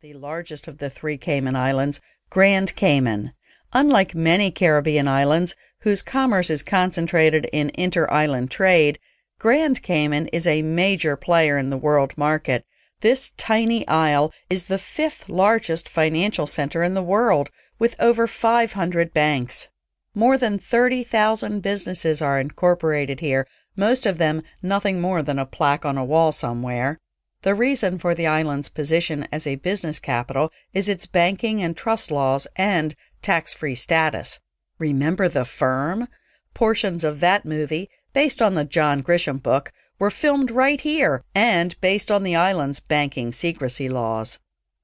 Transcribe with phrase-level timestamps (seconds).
[0.00, 2.00] the largest of the three Cayman Islands,
[2.30, 3.32] Grand Cayman.
[3.72, 9.00] Unlike many Caribbean islands whose commerce is concentrated in inter island trade,
[9.40, 12.64] Grand Cayman is a major player in the world market.
[13.00, 19.12] This tiny isle is the fifth largest financial center in the world, with over 500
[19.12, 19.66] banks.
[20.14, 25.84] More than 30,000 businesses are incorporated here, most of them nothing more than a plaque
[25.84, 27.00] on a wall somewhere.
[27.42, 32.10] The reason for the island's position as a business capital is its banking and trust
[32.10, 34.40] laws and tax free status.
[34.78, 36.08] Remember the firm?
[36.52, 41.80] Portions of that movie, based on the John Grisham book, were filmed right here and
[41.80, 44.40] based on the island's banking secrecy laws.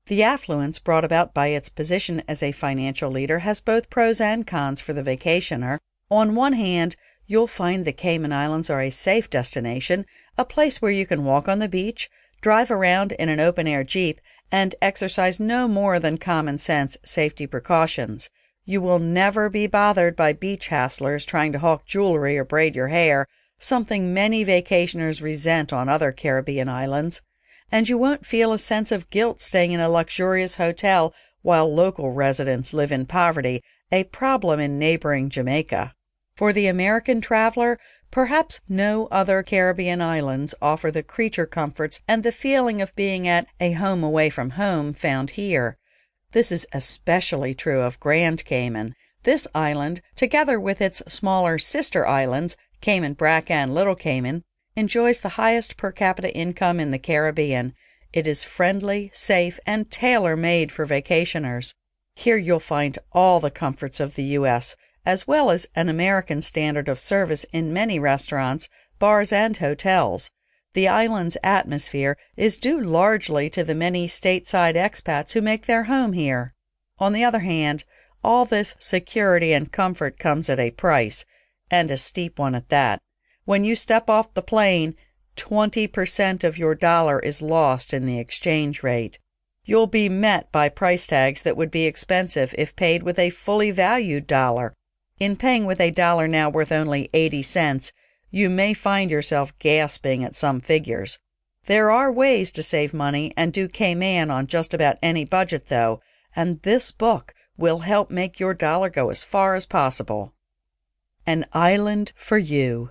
[0.07, 4.47] The affluence brought about by its position as a financial leader has both pros and
[4.47, 5.79] cons for the vacationer.
[6.11, 6.95] On one hand,
[7.27, 10.07] you'll find the Cayman Islands are a safe destination,
[10.37, 12.11] a place where you can walk on the beach,
[12.41, 14.21] drive around in an open air Jeep,
[14.53, 18.31] and exercise no more than common sense safety precautions.
[18.65, 22.89] You will never be bothered by beach hasslers trying to hawk jewelry or braid your
[22.89, 23.27] hair,
[23.59, 27.23] something many vacationers resent on other Caribbean islands.
[27.73, 32.13] And you won't feel a sense of guilt staying in a luxurious hotel while local
[32.13, 35.95] residents live in poverty, a problem in neighboring Jamaica.
[36.37, 37.79] For the American traveler,
[38.11, 43.47] perhaps no other Caribbean islands offer the creature comforts and the feeling of being at
[43.61, 45.79] a home away from home found here.
[46.33, 48.97] This is especially true of Grand Cayman.
[49.23, 54.43] This island, together with its smaller sister islands, Cayman Brac and Little Cayman,
[54.75, 57.75] enjoys the highest per capita income in the Caribbean.
[58.13, 61.75] It is friendly, safe, and tailor made for vacationers.
[62.17, 64.75] Here you'll find all the comforts of the U.S
[65.07, 70.31] as well as an American standard of service in many restaurants, bars, and hotels.
[70.73, 76.15] The island's atmosphere is due largely to the many stateside expats who make their home
[76.15, 76.55] here.
[76.99, 77.85] On the other hand,
[78.25, 81.25] all this security and comfort comes at a price,
[81.71, 83.01] and a steep one at that.
[83.45, 84.95] When you step off the plane,
[85.37, 89.19] 20% of your dollar is lost in the exchange rate.
[89.65, 93.71] You'll be met by price tags that would be expensive if paid with a fully
[93.71, 94.75] valued dollar.
[95.21, 97.93] In paying with a dollar now worth only 80 cents,
[98.31, 101.19] you may find yourself gasping at some figures.
[101.67, 106.01] There are ways to save money and do Cayman on just about any budget, though,
[106.35, 110.35] and this book will help make your dollar go as far as possible.
[111.27, 112.91] An Island for You.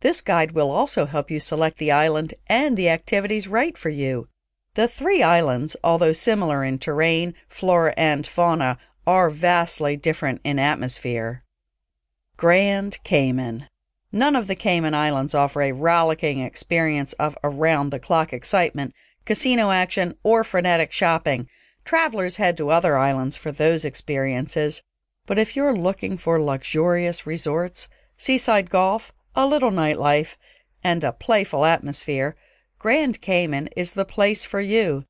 [0.00, 4.28] This guide will also help you select the island and the activities right for you.
[4.74, 11.42] The three islands, although similar in terrain, flora, and fauna, are vastly different in atmosphere.
[12.42, 13.68] Grand Cayman.
[14.10, 18.92] None of the Cayman Islands offer a rollicking experience of around the clock excitement,
[19.24, 21.46] casino action, or frenetic shopping.
[21.84, 24.82] Travelers head to other islands for those experiences.
[25.24, 27.86] But if you're looking for luxurious resorts,
[28.16, 30.34] seaside golf, a little nightlife,
[30.82, 32.34] and a playful atmosphere,
[32.76, 35.04] Grand Cayman is the place for you.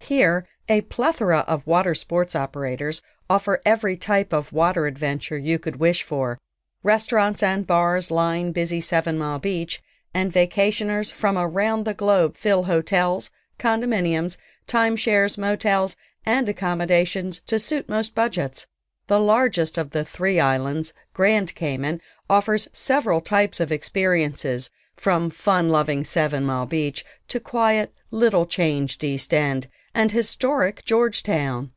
[0.00, 5.76] Here, a plethora of water sports operators offer every type of water adventure you could
[5.76, 6.38] wish for.
[6.86, 9.82] Restaurants and bars line busy Seven Mile Beach,
[10.14, 14.36] and vacationers from around the globe fill hotels, condominiums,
[14.68, 18.68] timeshares, motels, and accommodations to suit most budgets.
[19.08, 25.70] The largest of the three islands, Grand Cayman, offers several types of experiences, from fun
[25.70, 31.72] loving Seven Mile Beach to quiet, little changed East End and historic Georgetown.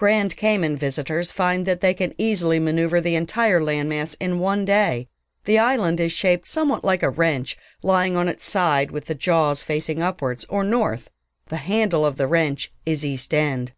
[0.00, 5.10] Grand Cayman visitors find that they can easily maneuver the entire landmass in one day.
[5.44, 9.62] The island is shaped somewhat like a wrench, lying on its side with the jaws
[9.62, 11.10] facing upwards or north.
[11.48, 13.72] The handle of the wrench is East End.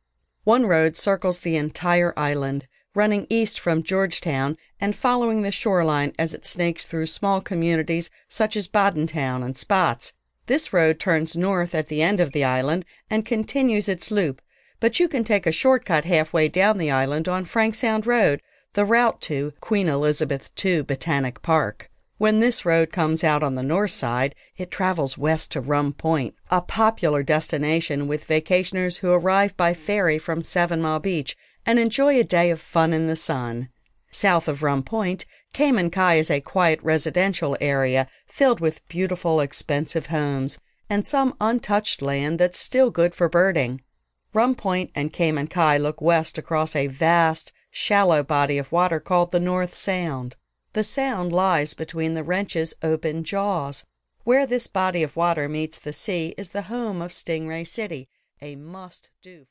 [0.44, 6.34] One road circles the entire island, running east from Georgetown and following the shoreline as
[6.34, 10.12] it snakes through small communities such as Town and Spotts.
[10.46, 14.40] This road turns north at the end of the island and continues its loop,
[14.82, 18.42] but you can take a shortcut halfway down the island on Frank Sound Road,
[18.72, 21.88] the route to Queen Elizabeth II Botanic Park.
[22.18, 26.34] When this road comes out on the north side, it travels west to Rum Point,
[26.50, 32.18] a popular destination with vacationers who arrive by ferry from Seven Mile Beach and enjoy
[32.18, 33.68] a day of fun in the sun.
[34.10, 40.06] South of Rum Point, Cayman Kai is a quiet residential area filled with beautiful, expensive
[40.06, 40.58] homes
[40.90, 43.80] and some untouched land that's still good for birding.
[44.34, 49.30] Rum Point and Cayman Kai look west across a vast, shallow body of water called
[49.30, 50.36] the North Sound.
[50.72, 53.84] The sound lies between the wrench's open jaws.
[54.24, 58.08] Where this body of water meets the sea is the home of Stingray City,
[58.40, 59.50] a must do for